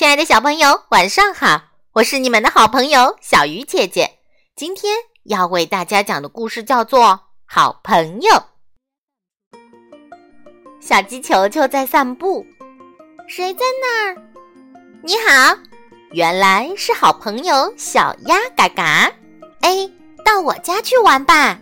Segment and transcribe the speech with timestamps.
[0.00, 1.60] 亲爱的小朋友，晚上好！
[1.92, 4.18] 我是你们的好朋友小鱼姐姐。
[4.56, 7.04] 今天要为大家讲的故事叫做
[7.44, 8.32] 《好朋友》。
[10.80, 12.46] 小鸡球球在散步，
[13.28, 14.16] 谁在那儿？
[15.02, 15.58] 你好，
[16.12, 19.12] 原来是好朋友小鸭嘎嘎。
[19.60, 19.86] 哎，
[20.24, 21.58] 到我家去玩吧。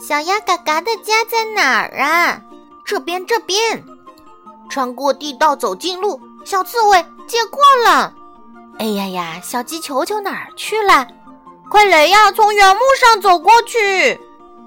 [0.00, 2.42] 小鸭嘎嘎的家在哪儿啊？
[2.86, 3.84] 这边，这边。
[4.70, 8.12] 穿过地道走近路，小刺猬借过了。
[8.78, 11.06] 哎呀呀，小鸡球球哪儿去了？
[11.70, 14.20] 快来呀，从原木上走过去，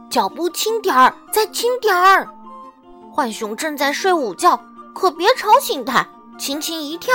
[0.09, 2.27] 脚步轻点儿，再轻点儿。
[3.13, 4.59] 浣熊正在睡午觉，
[4.93, 6.05] 可别吵醒它。
[6.39, 7.13] 轻轻一跳，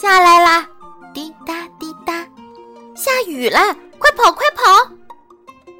[0.00, 0.66] 下来啦！
[1.12, 2.26] 滴答滴答，
[2.94, 4.90] 下雨啦，快跑快跑！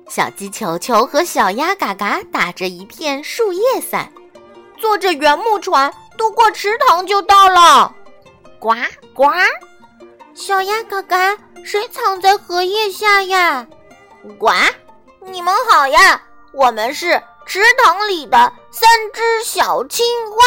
[0.09, 4.12] 小鸡球球和小鸭嘎嘎打着一片树叶伞，
[4.78, 5.92] 坐着原木船。
[6.19, 7.95] 渡过池塘就到了，
[8.62, 8.77] 呱
[9.12, 9.29] 呱！
[10.37, 13.67] 小鸭嘎嘎，谁藏在荷叶下呀？
[14.39, 14.53] 呱！
[15.27, 20.45] 你们好呀，我们是池塘里的三只小青蛙。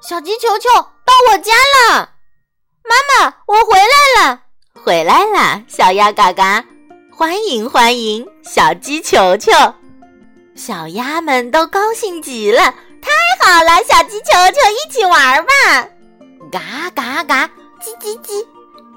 [0.00, 0.70] 小鸡球球
[1.04, 2.08] 到我家了，
[2.82, 4.40] 妈妈，我回来了，
[4.82, 5.62] 回来了！
[5.68, 6.64] 小鸭嘎嘎，
[7.14, 8.26] 欢迎欢迎！
[8.42, 9.52] 小鸡球球，
[10.56, 12.74] 小鸭们都高兴极了。
[13.02, 13.10] 太
[13.44, 15.86] 好了，小鸡球球，一起玩吧！
[16.50, 17.48] 嘎嘎嘎，
[17.80, 18.44] 叽叽叽，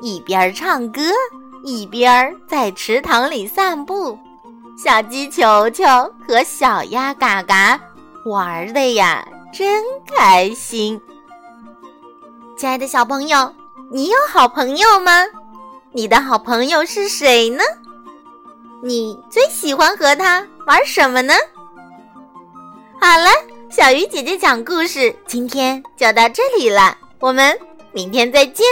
[0.02, 1.02] 一边唱歌
[1.64, 4.18] 一边在池塘里散步。
[4.76, 5.86] 小鸡球球
[6.28, 7.80] 和小鸭嘎嘎
[8.26, 9.24] 玩的呀，
[9.54, 11.00] 真开心。
[12.58, 13.54] 亲爱的小朋友，
[13.92, 15.24] 你有好朋友吗？
[15.92, 17.64] 你的好朋友是谁呢？
[18.82, 21.34] 你最喜欢和他玩什么呢？
[23.00, 23.30] 好了。
[23.70, 27.58] 小鱼姐姐讲故事，今天就到这里了，我们
[27.94, 28.66] 明天再见。